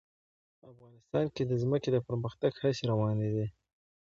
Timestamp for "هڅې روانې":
2.61-3.29